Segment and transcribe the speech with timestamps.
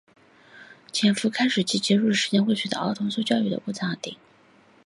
[0.91, 4.17] 潜伏期开始及结束的时间会随儿童受养育的过程而定。